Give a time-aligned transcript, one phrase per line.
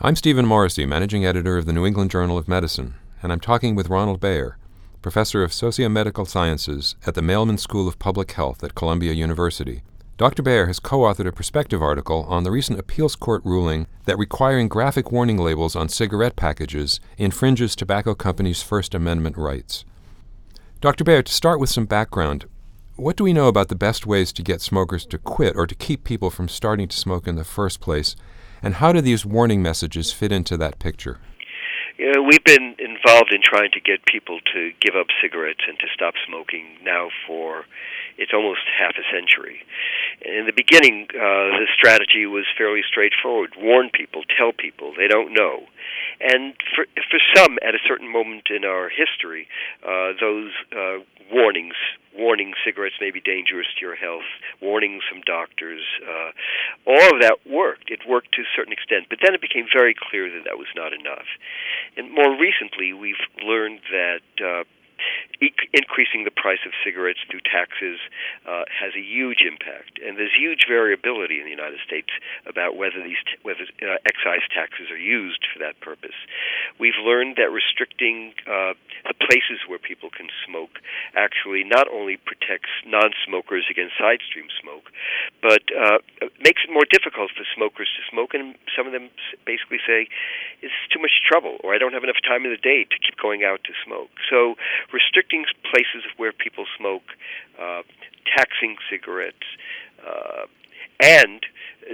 [0.00, 3.74] I'm Stephen Morrissey, managing editor of the New England Journal of Medicine, and I'm talking
[3.74, 4.56] with Ronald Bayer,
[5.02, 9.82] professor of sociomedical sciences at the Mailman School of Public Health at Columbia University.
[10.16, 10.44] Dr.
[10.44, 14.68] Bayer has co authored a perspective article on the recent appeals court ruling that requiring
[14.68, 19.84] graphic warning labels on cigarette packages infringes tobacco companies' First Amendment rights.
[20.80, 21.02] Dr.
[21.02, 22.44] Bayer, to start with some background,
[22.94, 25.74] what do we know about the best ways to get smokers to quit or to
[25.74, 28.14] keep people from starting to smoke in the first place?
[28.62, 31.18] And how do these warning messages fit into that picture?
[31.96, 35.78] You know, we've been involved in trying to get people to give up cigarettes and
[35.80, 37.64] to stop smoking now for
[38.18, 39.62] it's almost half a century.
[40.22, 45.32] In the beginning, uh, the strategy was fairly straightforward: warn people, tell people they don't
[45.32, 45.64] know.
[46.20, 49.46] And for for some, at a certain moment in our history,
[49.86, 50.98] uh, those uh,
[51.32, 51.76] warnings
[52.18, 54.26] warning cigarettes may be dangerous to your health,
[54.60, 56.30] warnings from doctors, uh,
[56.84, 57.90] all of that worked.
[57.90, 60.66] It worked to a certain extent, but then it became very clear that that was
[60.74, 61.30] not enough.
[61.96, 64.64] And more recently, we've learned that uh,
[65.72, 67.98] increasing the price of cigarettes through taxes
[68.46, 72.10] uh, has a huge impact, and there's huge variability in the United States
[72.46, 76.16] about whether these t- whether uh, excise taxes are used for that purpose.
[76.78, 78.74] We've learned that restricting uh,
[79.06, 80.82] the places where people can smoke
[81.14, 84.90] actually not only protects non-smokers against side stream smoke,
[85.42, 85.98] but uh,
[86.42, 89.10] makes it more difficult for smokers to smoke, and some of them
[89.46, 90.08] basically say
[90.62, 93.16] it's too much trouble, or I don't have enough time in the day to keep
[93.20, 94.10] going out to smoke.
[94.30, 94.56] So
[94.92, 97.04] restricting places where people smoke,
[97.60, 97.82] uh,
[98.36, 99.46] taxing cigarettes,
[100.06, 100.46] uh,
[101.00, 101.44] and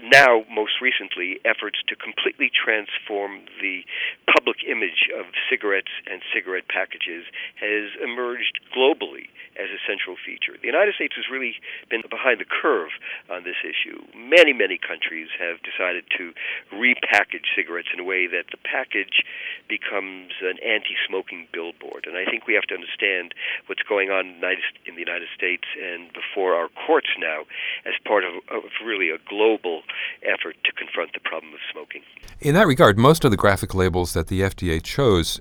[0.03, 3.87] now, most recently, efforts to completely transform the
[4.27, 7.25] public image of cigarettes and cigarette packages
[7.63, 10.59] has emerged globally as a central feature.
[10.59, 11.55] The United States has really
[11.91, 12.91] been behind the curve
[13.31, 14.03] on this issue.
[14.19, 16.35] Many, many countries have decided to
[16.75, 19.23] repackage cigarettes in a way that the package
[19.69, 22.11] becomes an anti smoking billboard.
[22.11, 23.35] And I think we have to understand
[23.67, 27.47] what's going on in the United States and before our courts now
[27.87, 29.83] as part of, of really a global
[30.23, 32.03] effort to confront the problem of smoking.
[32.41, 35.41] In that regard, most of the graphic labels that the FDA chose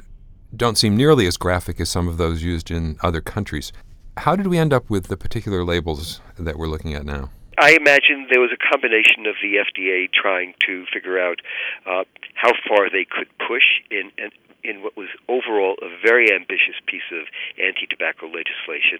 [0.56, 3.72] don't seem nearly as graphic as some of those used in other countries.
[4.18, 7.30] How did we end up with the particular labels that we're looking at now?
[7.58, 11.40] I imagine there was a combination of the FDA trying to figure out
[11.86, 12.04] uh,
[12.36, 14.32] how far they could push in, in
[14.64, 17.26] in what was overall a very ambitious piece of
[17.62, 19.00] anti tobacco legislation.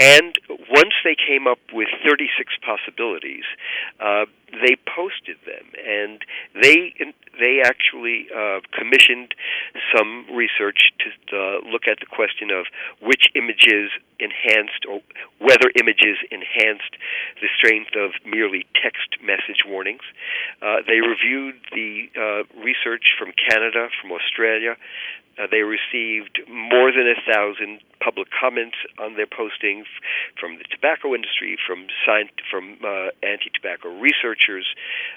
[0.00, 0.38] And
[0.70, 3.44] once they came up with 36 possibilities,
[4.00, 4.26] uh,
[4.62, 6.22] they posted them, and
[6.54, 6.94] they
[7.40, 9.34] they actually uh, commissioned
[9.94, 12.66] some research to uh, look at the question of
[13.02, 13.90] which images
[14.20, 15.00] enhanced or
[15.44, 16.96] whether images enhanced
[17.40, 20.00] the strength of merely text message warnings.
[20.62, 24.76] Uh, they reviewed the uh, research from Canada, from Australia,
[25.38, 29.88] uh, they received more than a thousand public comments on their postings
[30.38, 34.66] from the tobacco industry, from science, from uh, anti-tobacco researchers,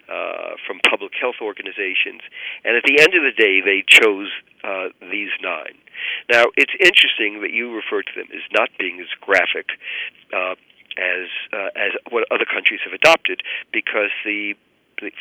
[0.09, 2.21] uh, from public health organizations,
[2.63, 4.29] and at the end of the day, they chose
[4.63, 5.75] uh, these nine.
[6.29, 9.77] Now, it's interesting that you refer to them as not being as graphic.
[10.33, 10.55] Uh,
[10.97, 13.41] as uh, as what other countries have adopted,
[13.71, 14.57] because the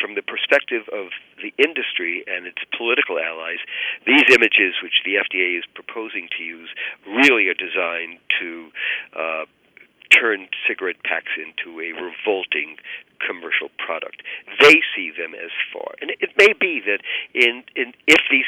[0.01, 1.09] from the perspective of
[1.43, 3.59] the industry and its political allies,
[4.07, 6.71] these images, which the FDA is proposing to use,
[7.07, 8.71] really are designed to
[9.15, 9.45] uh,
[10.11, 12.77] turn cigarette packs into a revolting
[13.25, 14.23] commercial product.
[14.61, 17.01] They see them as far, and it may be that
[17.35, 18.47] in, in if these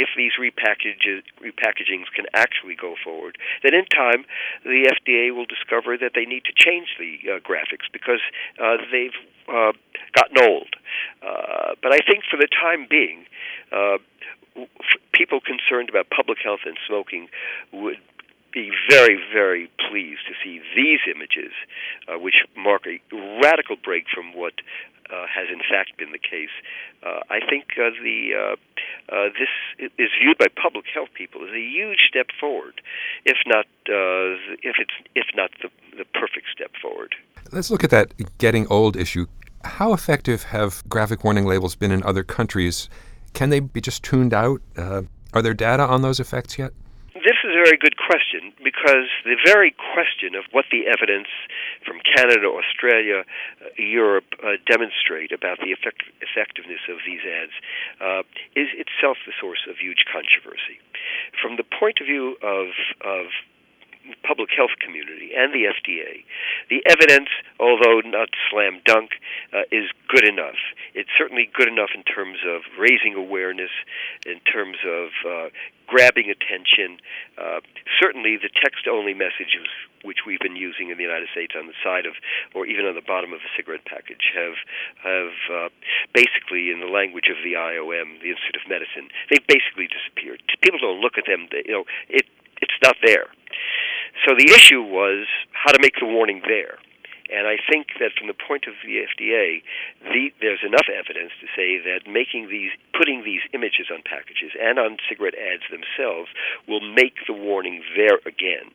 [0.00, 4.24] if these repackages, repackagings can actually go forward, then in time
[4.64, 8.24] the FDA will discover that they need to change the uh, graphics because
[8.56, 9.16] uh, they've
[9.48, 9.72] uh,
[10.16, 10.72] gotten old.
[11.20, 13.26] Uh, but I think for the time being,
[13.72, 13.98] uh,
[15.12, 17.28] people concerned about public health and smoking
[17.72, 18.00] would
[18.52, 21.52] be very, very pleased to see these images,
[22.08, 22.98] uh, which mark a
[23.42, 24.54] radical break from what
[25.10, 26.54] uh, has in fact been the case.
[27.02, 28.56] Uh, I think uh, the
[29.10, 32.80] uh, this is viewed by public health people as a huge step forward,
[33.24, 37.14] if not uh, if it's if not the the perfect step forward.
[37.52, 39.26] Let's look at that getting old issue.
[39.64, 42.88] How effective have graphic warning labels been in other countries?
[43.34, 44.62] Can they be just tuned out?
[44.76, 45.02] Uh,
[45.32, 46.72] are there data on those effects yet?
[47.40, 51.28] This is a very good question because the very question of what the evidence
[51.88, 57.56] from Canada, Australia, uh, Europe uh, demonstrate about the effect- effectiveness of these ads
[57.96, 58.22] uh,
[58.52, 60.84] is itself the source of huge controversy.
[61.40, 63.32] From the point of view of, of
[64.22, 66.24] public health community and the FDA,
[66.68, 67.28] the evidence,
[67.58, 69.16] although not slam dunk,
[69.52, 70.60] uh, is good enough.
[70.94, 73.72] It's certainly good enough in terms of raising awareness,
[74.26, 75.48] in terms of uh,
[75.90, 77.02] grabbing attention.
[77.34, 77.58] Uh,
[77.98, 79.66] certainly, the text-only messages
[80.06, 82.14] which we've been using in the United States on the side of,
[82.54, 84.54] or even on the bottom of a cigarette package, have
[85.02, 85.68] have uh,
[86.14, 90.38] basically, in the language of the IOM, the Institute of Medicine, they've basically disappeared.
[90.62, 91.50] People don't look at them.
[91.50, 92.24] They, you know, it
[92.62, 93.26] it's not there.
[94.26, 96.78] So the issue was how to make the warning there.
[97.30, 99.62] And I think that from the point of the FDA,
[100.02, 104.78] the, there's enough evidence to say that making these, putting these images on packages and
[104.78, 106.30] on cigarette ads themselves
[106.66, 108.74] will make the warning there again.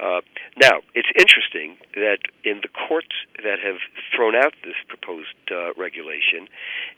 [0.00, 0.20] Uh,
[0.56, 3.12] now, it's interesting that in the courts
[3.44, 3.78] that have
[4.14, 6.48] thrown out this proposed uh, regulation,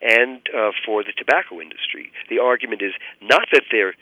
[0.01, 3.95] and uh, for the tobacco industry, the argument is not that they're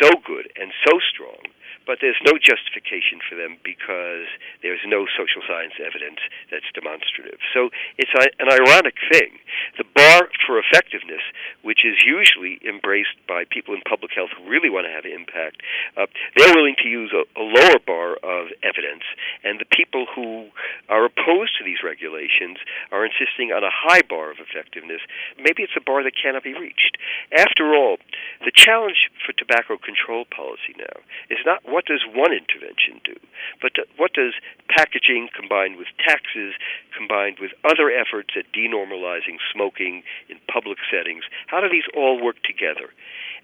[0.00, 1.42] so good and so strong
[1.86, 4.28] but there's no justification for them because
[4.62, 6.20] there's no social science evidence
[6.50, 7.40] that's demonstrative.
[7.54, 9.40] So it's an ironic thing.
[9.76, 11.22] The bar for effectiveness,
[11.62, 15.12] which is usually embraced by people in public health who really want to have an
[15.12, 15.62] impact,
[15.96, 16.06] uh,
[16.36, 19.04] they're willing to use a, a lower bar of evidence,
[19.44, 20.48] and the people who
[20.88, 22.58] are opposed to these regulations
[22.92, 25.00] are insisting on a high bar of effectiveness.
[25.38, 26.98] Maybe it's a bar that cannot be reached.
[27.32, 27.98] After all,
[28.44, 33.14] the challenge for tobacco control policy now is not what what does one intervention do?
[33.62, 34.34] But what does
[34.68, 36.58] packaging combined with taxes,
[36.90, 42.42] combined with other efforts at denormalizing smoking in public settings, how do these all work
[42.42, 42.90] together?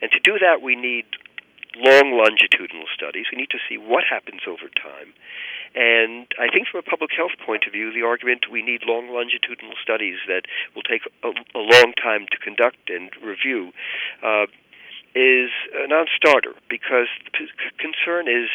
[0.02, 1.06] And to do that, we need
[1.78, 3.26] long longitudinal studies.
[3.30, 5.14] We need to see what happens over time.
[5.78, 9.14] And I think from a public health point of view, the argument we need long
[9.14, 10.42] longitudinal studies that
[10.74, 13.70] will take a, a long time to conduct and review
[14.26, 14.46] uh,
[15.14, 17.46] is a non-starter because the
[17.78, 18.50] concern is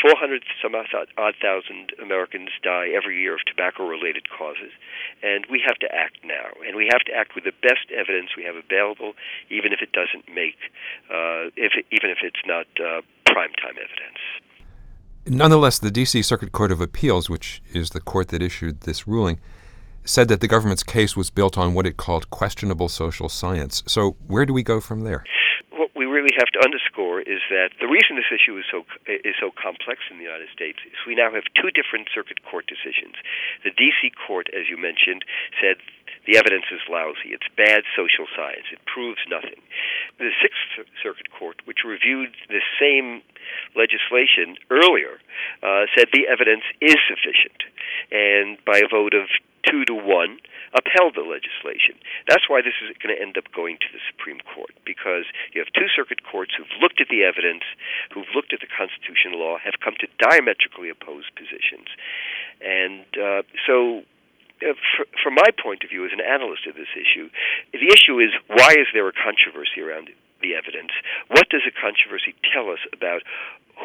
[0.00, 4.70] 400 some odd thousand Americans die every year of tobacco-related causes,
[5.22, 8.30] and we have to act now, and we have to act with the best evidence
[8.36, 9.14] we have available,
[9.50, 10.70] even if it doesn't make,
[11.10, 14.22] uh, if it, even if it's not uh, prime time evidence.
[15.26, 16.22] Nonetheless, the D.C.
[16.22, 19.40] Circuit Court of Appeals, which is the court that issued this ruling,
[20.04, 23.82] said that the government's case was built on what it called questionable social science.
[23.86, 25.24] So, where do we go from there?
[26.14, 30.06] Really have to underscore is that the reason this issue is so is so complex
[30.06, 33.18] in the United States is we now have two different circuit court decisions.
[33.66, 34.14] The D.C.
[34.14, 35.26] court, as you mentioned,
[35.58, 35.82] said
[36.26, 37.34] the evidence is lousy.
[37.34, 38.70] It's bad social science.
[38.70, 39.58] It proves nothing.
[40.22, 43.20] The Sixth Circuit Court, which reviewed the same
[43.74, 45.20] legislation earlier,
[45.60, 47.66] uh, said the evidence is sufficient,
[48.14, 49.28] and by a vote of
[49.66, 50.38] two to one,
[50.74, 51.96] upheld the legislation.
[52.28, 55.62] That's why this is going to end up going to the Supreme Court because you
[55.62, 57.64] have two circuit courts who've looked at the evidence,
[58.12, 61.88] who've looked at the constitutional law, have come to diametrically opposed positions,
[62.60, 64.02] and uh, so.
[64.62, 64.70] Uh,
[65.20, 67.28] from my point of view as an analyst of this issue,
[67.74, 70.08] the issue is why is there a controversy around
[70.40, 70.94] the evidence?
[71.26, 73.26] What does a controversy tell us about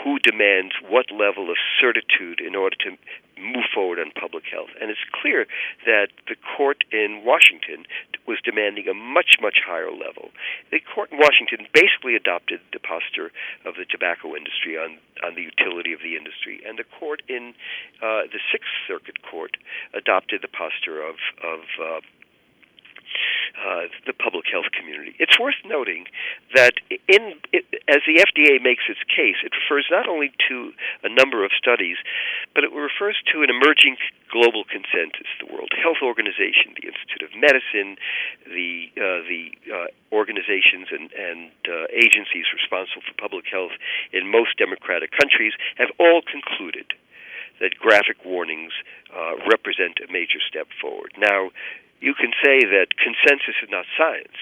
[0.04, 2.98] who demands what level of certitude in order to
[3.40, 4.70] move forward on public health.
[4.82, 5.48] And it's clear
[5.86, 7.86] that the court in Washington
[8.28, 10.30] was demanding a much, much higher level.
[10.72, 13.32] The court in Washington basically adopted the posture
[13.66, 16.62] of the tobacco industry on, on the utility of the industry.
[16.68, 17.56] And the court in
[18.04, 19.56] uh, the Sixth Circuit Court
[19.94, 22.00] adopted the posture of, of uh,
[23.60, 25.16] uh, the public health community.
[25.20, 26.06] It's worth noting
[26.56, 30.72] that in it, as the FDA makes its case, it refers not only to
[31.04, 31.98] a number of studies,
[32.56, 33.98] but it refers to an emerging
[34.32, 35.28] global consensus.
[35.44, 38.00] The World Health Organization, the Institute of Medicine,
[38.48, 43.76] the uh, the uh, organizations and, and uh, agencies responsible for public health
[44.16, 46.96] in most democratic countries have all concluded
[47.60, 48.72] that graphic warnings
[49.12, 51.12] uh, represent a major step forward.
[51.18, 51.52] Now,
[52.02, 54.40] you can say that consensus is not science,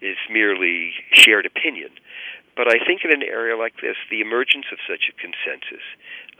[0.00, 1.90] it's merely shared opinion.
[2.56, 5.84] But I think in an area like this, the emergence of such a consensus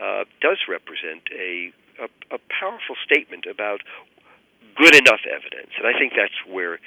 [0.01, 3.81] uh, does represent a, a, a powerful statement about
[4.75, 5.73] good enough evidence.
[5.77, 6.79] And I think that's where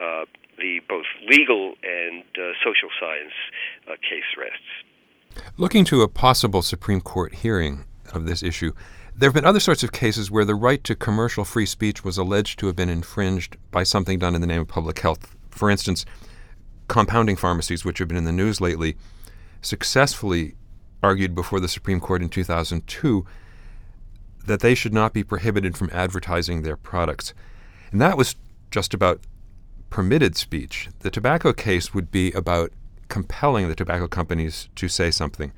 [0.00, 0.24] uh,
[0.58, 3.32] the both legal and uh, social science
[3.88, 5.48] uh, case rests.
[5.56, 8.72] Looking to a possible Supreme Court hearing of this issue,
[9.16, 12.18] there have been other sorts of cases where the right to commercial free speech was
[12.18, 15.36] alleged to have been infringed by something done in the name of public health.
[15.50, 16.04] For instance,
[16.88, 18.96] compounding pharmacies, which have been in the news lately,
[19.62, 20.56] successfully
[21.02, 23.24] argued before the Supreme Court in 2002
[24.46, 27.32] that they should not be prohibited from advertising their products.
[27.92, 28.34] And that was
[28.70, 29.20] just about
[29.90, 30.88] permitted speech.
[31.00, 32.72] The tobacco case would be about
[33.08, 35.52] compelling the tobacco companies to say something.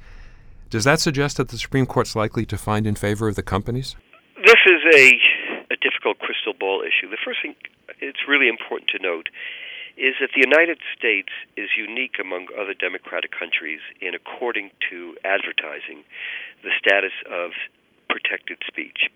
[0.68, 3.94] Does that suggest that the Supreme Court's likely to find in favor of the companies?
[4.44, 5.12] This is a,
[5.70, 7.08] a difficult crystal ball issue.
[7.08, 7.54] The first thing
[8.00, 9.28] it's really important to note
[9.96, 16.04] is that the United States is unique among other democratic countries in according to advertising
[16.62, 17.52] the status of
[18.08, 19.10] protected speech.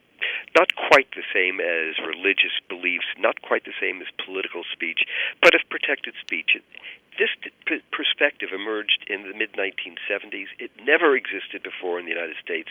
[0.56, 5.06] Not quite the same as religious beliefs, not quite the same as political speech,
[5.42, 6.58] but of protected speech.
[7.18, 7.30] This
[7.92, 10.48] perspective emerged in the mid 1970s.
[10.58, 12.68] It never existed before in the United States,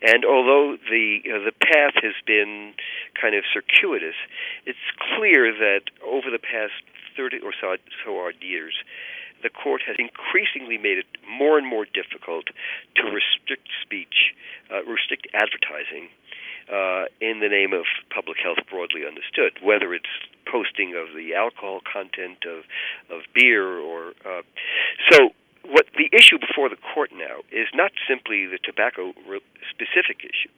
[0.00, 2.74] and although the uh, the path has been
[3.20, 4.16] kind of circuitous,
[4.64, 6.80] it's clear that over the past
[7.16, 8.74] 30 or so, so odd years,
[9.44, 12.48] the court has increasingly made it more and more difficult
[12.96, 14.34] to restrict speech,
[14.72, 16.08] uh, restrict advertising
[16.72, 20.10] uh, in the name of public health broadly understood, whether it's
[20.50, 22.64] posting of the alcohol content of
[23.14, 24.42] of beer or uh,
[25.12, 25.30] so.
[25.64, 29.14] What the issue before the court now is not simply the tobacco
[29.72, 30.52] specific issue,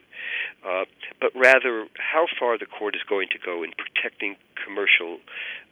[0.67, 0.85] uh,
[1.21, 5.19] but rather how far the court is going to go in protecting commercial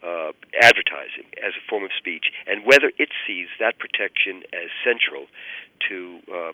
[0.02, 0.32] uh,
[0.62, 5.26] advertising as a form of speech, and whether it sees that protection as central
[5.88, 6.52] to uh,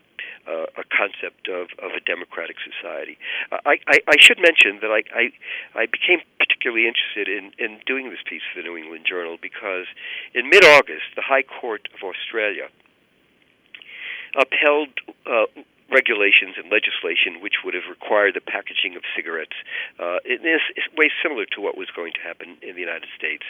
[0.49, 3.19] uh, a concept of, of a democratic society.
[3.53, 5.25] I, I, I should mention that I, I,
[5.77, 9.87] I became particularly interested in, in doing this piece for the New England Journal because
[10.35, 12.69] in mid August, the High Court of Australia
[14.35, 14.89] upheld
[15.27, 15.47] uh,
[15.91, 19.57] regulations and legislation which would have required the packaging of cigarettes
[19.99, 20.63] uh, in this
[20.97, 23.45] way similar to what was going to happen in the United States.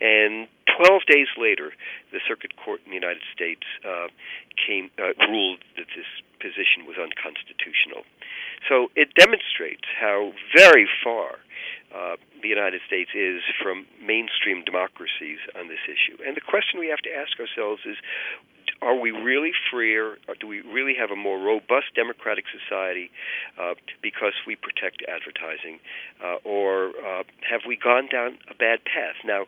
[0.00, 1.72] And 12 days later,
[2.12, 4.08] the Circuit Court in the United States uh,
[4.58, 6.08] came uh, ruled that this
[6.42, 8.02] position was unconstitutional.
[8.68, 11.40] So it demonstrates how very far
[11.94, 16.18] uh, the United States is from mainstream democracies on this issue.
[16.26, 17.96] And the question we have to ask ourselves is
[18.82, 23.10] are we really freer, or do we really have a more robust democratic society
[23.60, 25.78] uh, because we protect advertising,
[26.22, 29.16] uh, or uh, have we gone down a bad path?
[29.24, 29.46] Now,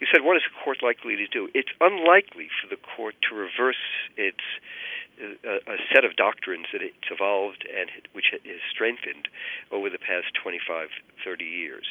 [0.00, 1.48] you said, what is the court likely to do?
[1.54, 3.80] It's unlikely for the court to reverse
[4.16, 4.42] its
[5.20, 8.40] a, a set of doctrines that it's evolved and which has
[8.70, 9.28] strengthened
[9.70, 10.88] over the past 25,
[11.24, 11.86] 30 years.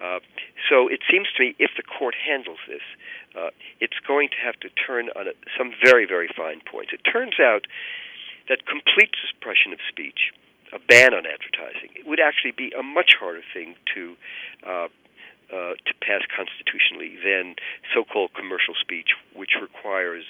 [0.00, 0.20] Uh,
[0.68, 2.84] so it seems to me if the court handles this,
[3.36, 6.92] uh, it's going to have to turn on a, some very, very fine points.
[6.92, 7.66] It turns out
[8.48, 10.32] that complete suppression of speech,
[10.72, 14.16] a ban on advertising, would actually be a much harder thing to
[14.66, 14.88] uh,
[15.46, 17.54] uh, to pass constitutionally than
[17.94, 20.24] so-called commercial speech, which requires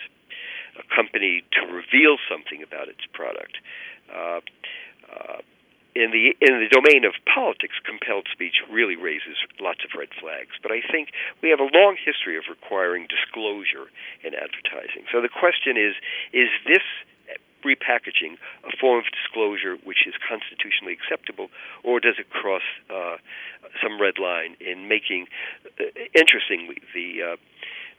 [0.79, 3.59] a company to reveal something about its product.
[4.13, 4.41] Uh,
[5.11, 5.41] uh,
[5.97, 10.53] in the in the domain of politics, compelled speech really raises lots of red flags.
[10.61, 11.09] But I think
[11.41, 13.89] we have a long history of requiring disclosure
[14.21, 15.09] in advertising.
[15.09, 15.97] So the question is:
[16.37, 16.85] Is this
[17.65, 18.37] repackaging
[18.69, 21.49] a form of disclosure which is constitutionally acceptable,
[21.83, 23.17] or does it cross uh,
[23.83, 25.27] some red line in making?
[25.81, 27.37] Uh, interestingly, the uh,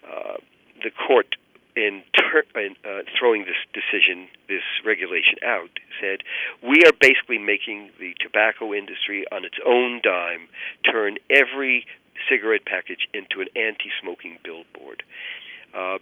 [0.05, 0.37] uh,
[0.83, 1.35] the court
[1.77, 5.69] in, ter- uh, throwing this decision, this regulation out,
[6.01, 6.25] said
[6.67, 10.49] we are basically making the tobacco industry on its own dime
[10.83, 11.85] turn every
[12.27, 15.03] cigarette package into an anti-smoking billboard,
[15.77, 15.99] uh,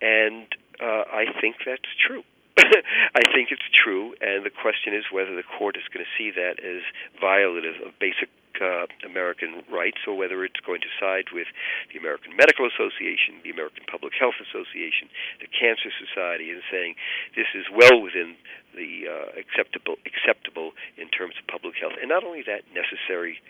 [0.00, 0.48] and
[0.80, 2.24] uh, I think that's true.
[2.58, 6.32] I think it's true, and the question is whether the court is going to see
[6.32, 6.80] that as
[7.20, 8.28] violative of basic
[8.62, 11.50] uh, American rights, or whether it's going to side with
[11.92, 15.10] the American Medical Association, the American Public Health Association,
[15.42, 16.94] the Cancer Society, and saying
[17.34, 18.38] this is well within
[18.78, 23.42] the uh, acceptable acceptable in terms of public health, and not only that, necessary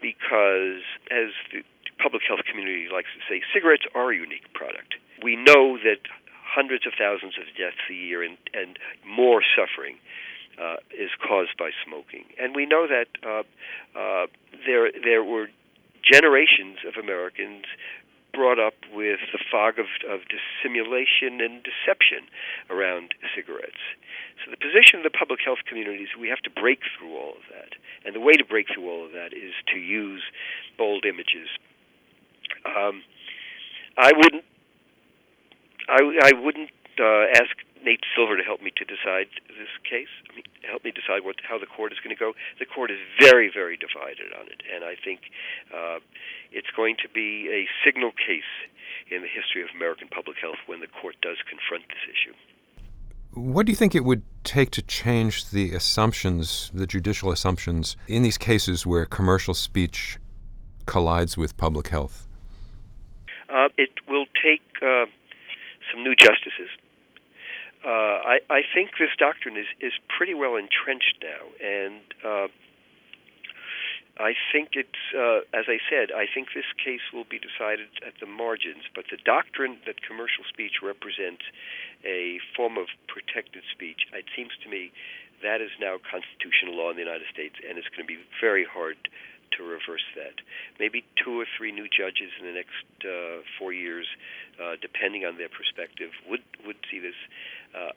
[0.00, 1.62] because as the
[2.02, 4.96] public health community likes to say, cigarettes are a unique product.
[5.22, 6.02] We know that
[6.44, 9.96] hundreds of thousands of deaths a year and, and more suffering
[10.60, 12.24] uh, is caused by smoking.
[12.40, 13.42] And we know that uh,
[13.98, 14.26] uh,
[14.66, 15.48] there there were
[16.02, 17.64] generations of Americans
[18.32, 22.28] brought up with the fog of, of dissimulation and deception
[22.68, 23.80] around cigarettes.
[24.44, 27.32] So the position of the public health community is we have to break through all
[27.32, 27.80] of that.
[28.04, 30.22] And the way to break through all of that is to use
[30.76, 31.48] bold images.
[32.68, 33.02] Um,
[33.96, 34.44] I wouldn't
[35.88, 36.70] I, I wouldn't
[37.00, 37.56] uh, ask
[37.86, 40.10] Nate Silver to help me to decide this case.
[40.28, 42.34] I mean, help me decide what how the court is going to go.
[42.58, 45.30] The court is very, very divided on it, and I think
[45.70, 46.02] uh,
[46.50, 48.50] it's going to be a signal case
[49.08, 52.34] in the history of American public health when the court does confront this issue.
[53.38, 58.22] What do you think it would take to change the assumptions, the judicial assumptions, in
[58.22, 60.18] these cases where commercial speech
[60.86, 62.26] collides with public health?
[63.48, 65.04] Uh, it will take uh,
[65.92, 66.55] some new justices.
[67.86, 72.48] Uh, I, I, think this doctrine is, is pretty well entrenched now, and uh,
[74.18, 78.18] I think it's, uh, as I said, I think this case will be decided at
[78.18, 78.90] the margins.
[78.90, 81.46] But the doctrine that commercial speech represents
[82.02, 84.90] a form of protected speech, it seems to me
[85.46, 88.66] that is now constitutional law in the United States, and it's going to be very
[88.66, 88.96] hard
[89.56, 90.42] to reverse that.
[90.78, 94.06] Maybe two or three new judges in the next uh, four years,
[94.62, 97.16] uh, depending on their perspective, would would see this.
[97.74, 97.92] Uh,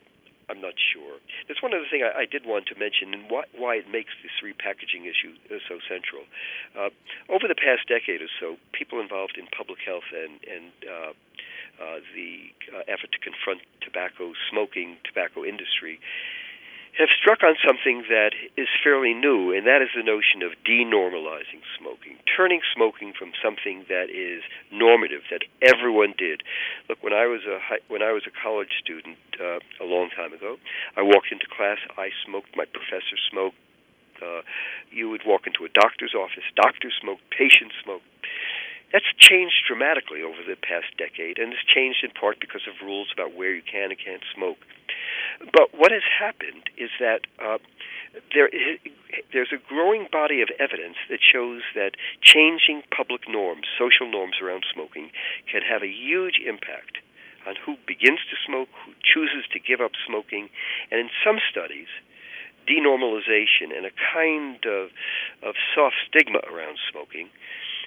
[0.50, 1.22] I'm not sure.
[1.48, 4.10] That's one other thing I, I did want to mention, and why, why it makes
[4.26, 6.26] this repackaging issue uh, so central.
[6.74, 6.90] Uh,
[7.30, 11.14] over the past decade or so, people involved in public health and and uh,
[11.80, 16.00] uh, the uh, effort to confront tobacco smoking, tobacco industry,
[17.00, 21.64] have struck on something that is fairly new, and that is the notion of denormalizing
[21.80, 26.44] smoking, turning smoking from something that is normative that everyone did.
[26.92, 30.34] Look, when I was a when I was a college student uh, a long time
[30.34, 30.58] ago,
[31.00, 33.56] I walked into class, I smoked, my professor smoked.
[34.20, 34.44] Uh,
[34.92, 38.04] you would walk into a doctor's office, doctors smoked, patients smoked.
[38.92, 43.10] That's changed dramatically over the past decade, and it's changed in part because of rules
[43.14, 44.58] about where you can and can't smoke.
[45.54, 47.60] But what has happened is that uh,
[48.34, 48.80] there is,
[49.32, 54.66] there's a growing body of evidence that shows that changing public norms, social norms around
[54.74, 55.12] smoking,
[55.50, 56.98] can have a huge impact
[57.48, 60.50] on who begins to smoke, who chooses to give up smoking,
[60.92, 61.88] and in some studies,
[62.68, 64.90] denormalization and a kind of,
[65.42, 67.30] of soft stigma around smoking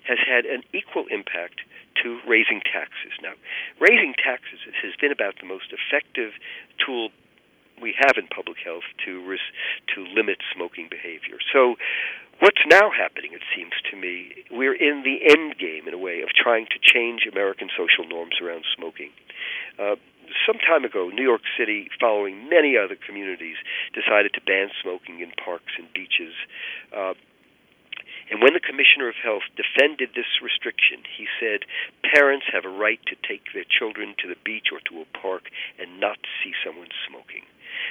[0.07, 1.63] has had an equal impact
[2.03, 3.13] to raising taxes.
[3.23, 3.35] Now,
[3.81, 6.33] raising taxes has been about the most effective
[6.85, 7.11] tool
[7.81, 9.53] we have in public health to ris-
[9.95, 11.39] to limit smoking behavior.
[11.53, 11.77] So,
[12.39, 13.33] what's now happening?
[13.33, 16.79] It seems to me we're in the end game in a way of trying to
[16.79, 19.11] change American social norms around smoking.
[19.79, 19.97] Uh,
[20.47, 23.57] some time ago, New York City, following many other communities,
[23.93, 26.33] decided to ban smoking in parks and beaches.
[26.95, 27.15] Uh,
[28.33, 31.69] and when the Commissioner of Health defended this restriction, he said
[32.01, 35.53] parents have a right to take their children to the beach or to a park
[35.77, 37.45] and not see someone smoking.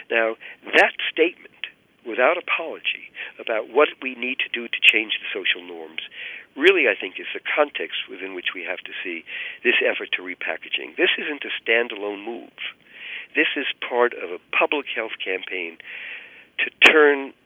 [0.09, 0.41] Now,
[0.73, 1.69] that statement,
[2.09, 6.01] without apology, about what we need to do to change the social norms,
[6.57, 9.21] really, I think, is the context within which we have to see
[9.61, 10.97] this effort to repackaging.
[10.97, 12.57] This isn't a standalone move.
[13.37, 15.77] This is part of a public health campaign
[16.65, 17.37] to turn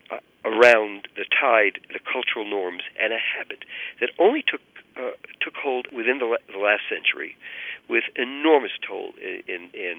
[0.45, 3.65] around the tide, the cultural norms, and a habit
[3.99, 4.62] that only took
[4.95, 7.36] uh, took hold within the, the last century,
[7.89, 9.97] with enormous toll in in, in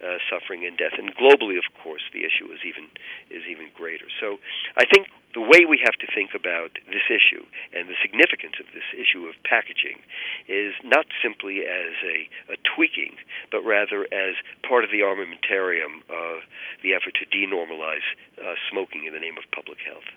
[0.00, 0.96] uh, suffering and death.
[0.96, 2.88] And globally, of course, the issue is even
[3.28, 4.06] is even greater.
[4.20, 4.38] So
[4.76, 5.08] I think
[5.38, 9.30] the way we have to think about this issue and the significance of this issue
[9.30, 10.02] of packaging
[10.50, 13.14] is not simply as a, a tweaking,
[13.54, 14.34] but rather as
[14.66, 16.42] part of the armamentarium of
[16.82, 18.02] the effort to denormalize
[18.42, 20.10] uh, smoking in the name of public health.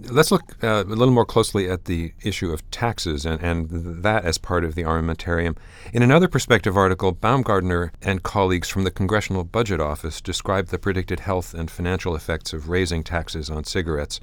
[0.00, 4.24] Let's look uh, a little more closely at the issue of taxes and, and that
[4.24, 5.56] as part of the armamentarium.
[5.92, 11.20] In another perspective article, Baumgardner and colleagues from the Congressional Budget Office describe the predicted
[11.20, 14.18] health and financial effects of raising taxes on cigarettes.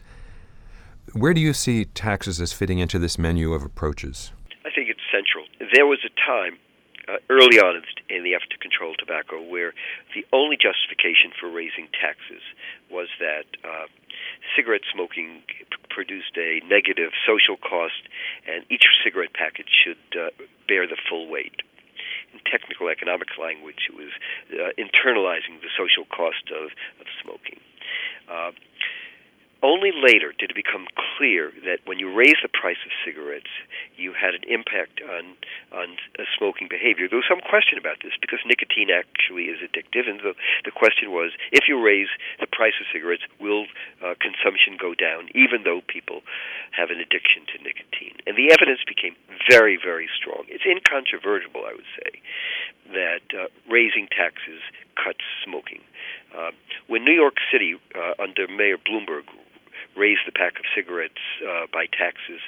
[1.13, 4.31] Where do you see taxes as fitting into this menu of approaches?
[4.65, 5.45] I think it's central.
[5.73, 6.59] There was a time
[7.11, 9.73] uh, early on in the effort to control tobacco where
[10.15, 12.41] the only justification for raising taxes
[12.89, 13.87] was that uh,
[14.55, 15.43] cigarette smoking
[15.89, 18.07] produced a negative social cost,
[18.47, 20.31] and each cigarette package should uh,
[20.67, 21.61] bear the full weight.
[22.33, 24.11] In technical economic language, it was
[24.55, 26.71] uh, internalizing the social cost of,
[27.03, 27.59] of smoking.
[29.61, 33.49] Uh, only later did it become clear that when you raise the price of cigarettes,
[33.95, 35.35] you had an impact on
[35.71, 35.97] on
[36.37, 37.07] smoking behavior.
[37.07, 40.33] There was some question about this because nicotine actually is addictive, and the
[40.65, 43.65] the question was if you raise the price of cigarettes, will
[44.03, 46.21] uh, consumption go down, even though people
[46.71, 48.17] have an addiction to nicotine?
[48.27, 49.15] And the evidence became
[49.49, 50.45] very, very strong.
[50.47, 52.21] It's incontrovertible, I would say,
[52.93, 54.61] that uh, raising taxes
[54.95, 55.81] cuts smoking.
[56.35, 56.51] Uh,
[56.87, 59.23] when New York City, uh, under Mayor Bloomberg,
[59.95, 62.41] raised the pack of cigarettes uh, by taxes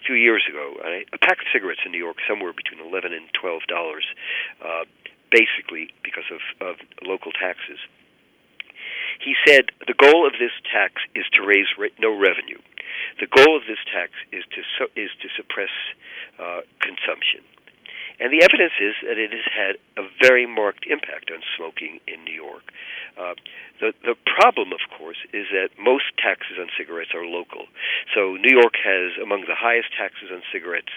[0.00, 0.76] a few years ago.
[0.84, 4.04] A pack of cigarettes in New York somewhere between eleven and twelve dollars,
[4.64, 4.84] uh,
[5.30, 7.78] basically because of, of local taxes.
[9.20, 12.60] He said the goal of this tax is to raise re- no revenue.
[13.20, 15.72] The goal of this tax is to su- is to suppress
[16.38, 17.40] uh, consumption.
[18.18, 22.24] And the evidence is that it has had a very marked impact on smoking in
[22.24, 22.72] New York.
[23.16, 23.34] Uh,
[23.80, 27.68] the the problem, of course, is that most taxes on cigarettes are local.
[28.14, 30.92] So New York has among the highest taxes on cigarettes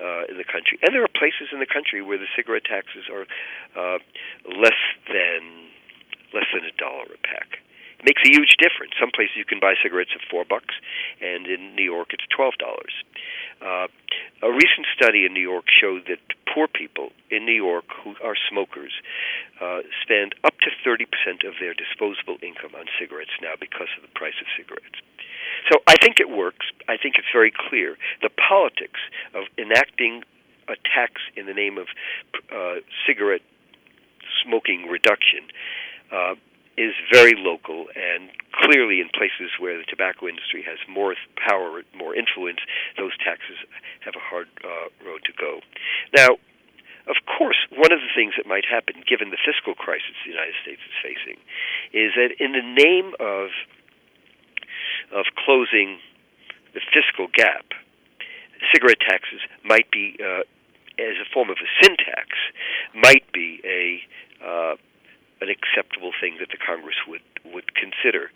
[0.00, 3.08] uh, in the country, and there are places in the country where the cigarette taxes
[3.08, 3.24] are
[3.72, 3.98] uh,
[4.44, 5.72] less than
[6.36, 7.64] less than a dollar a pack.
[8.04, 8.94] Makes a huge difference.
[9.00, 10.74] Some places you can buy cigarettes at four bucks,
[11.20, 12.94] and in New York it's twelve dollars.
[13.60, 13.88] Uh,
[14.42, 18.34] a recent study in New York showed that poor people in New York who are
[18.48, 18.92] smokers
[19.60, 21.02] uh, spend up to 30%
[21.46, 25.02] of their disposable income on cigarettes now because of the price of cigarettes.
[25.70, 26.66] So I think it works.
[26.88, 27.96] I think it's very clear.
[28.22, 29.00] The politics
[29.34, 30.22] of enacting
[30.68, 31.88] a tax in the name of
[32.54, 33.42] uh, cigarette
[34.44, 35.50] smoking reduction
[36.12, 36.34] uh,
[36.78, 42.14] is very local and clearly in places where the tobacco industry has more power, more
[42.14, 42.62] influence,
[42.96, 43.58] those taxes
[44.06, 45.58] have a hard uh, road to go.
[46.14, 46.38] Now,
[47.10, 50.54] of course, one of the things that might happen, given the fiscal crisis the United
[50.62, 51.40] States is facing,
[51.90, 53.50] is that in the name of
[55.10, 55.98] of closing
[56.74, 57.64] the fiscal gap,
[58.72, 60.44] cigarette taxes might be, uh,
[61.00, 62.36] as a form of a sin tax,
[62.92, 64.04] might be a
[64.44, 64.76] uh,
[65.40, 68.30] an acceptable thing that the Congress would would consider.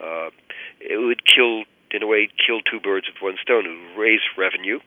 [0.00, 0.30] Uh,
[0.80, 3.66] it would kill, in a way, kill two birds with one stone.
[3.66, 4.80] It would raise revenue,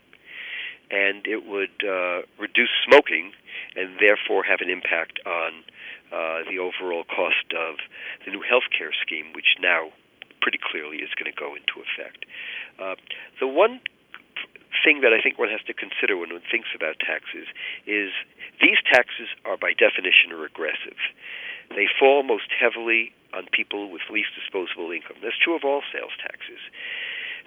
[0.92, 3.32] and it would uh, reduce smoking,
[3.76, 5.64] and therefore have an impact on
[6.12, 7.78] uh, the overall cost of
[8.26, 9.90] the new health care scheme, which now
[10.42, 12.26] pretty clearly is going to go into effect.
[12.80, 12.96] Uh,
[13.40, 13.80] the one
[14.84, 17.48] thing that I think one has to consider when one thinks about taxes
[17.86, 18.12] is
[18.62, 20.98] these taxes are by definition regressive.
[21.70, 25.18] They fall most heavily on people with least disposable income.
[25.22, 26.60] That's true of all sales taxes.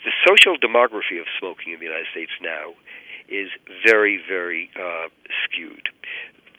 [0.04, 2.74] The social demography of smoking in the United States now
[3.28, 3.50] is
[3.86, 5.08] very, very uh,
[5.44, 5.88] skewed.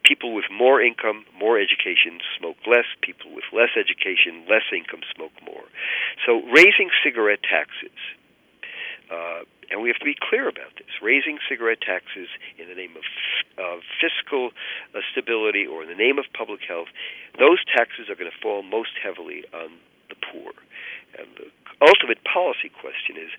[0.03, 2.85] People with more income, more education smoke less.
[3.01, 5.63] People with less education, less income smoke more.
[6.25, 7.95] So raising cigarette taxes
[9.11, 11.01] uh, and we have to be clear about this.
[11.01, 12.29] Raising cigarette taxes
[12.61, 13.01] in the name of,
[13.57, 14.53] of fiscal
[14.93, 16.93] uh, stability or in the name of public health,
[17.41, 19.73] those taxes are going to fall most heavily on
[20.13, 20.53] the poor.
[21.17, 21.49] And the
[21.81, 23.33] ultimate policy question is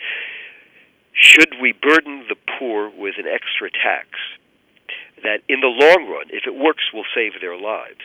[1.15, 4.11] should we burden the poor with an extra tax
[5.23, 8.03] that, in the long run, if it works, will save their lives,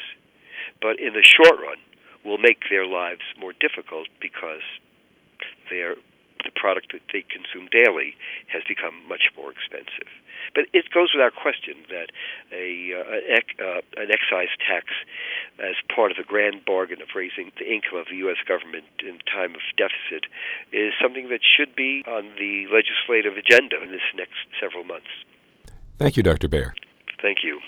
[0.85, 1.81] but in the short run,
[2.23, 4.61] will make their lives more difficult because
[5.71, 5.97] they're
[6.43, 8.15] the product that they consume daily
[8.47, 10.07] has become much more expensive.
[10.55, 12.09] But it goes without question that
[12.51, 14.87] a uh, uh, an excise tax,
[15.59, 18.37] as part of the grand bargain of raising the income of the U.S.
[18.47, 20.25] government in time of deficit,
[20.71, 25.11] is something that should be on the legislative agenda in this next several months.
[25.97, 26.47] Thank you, Dr.
[26.47, 26.73] Bayer.
[27.21, 27.59] Thank you.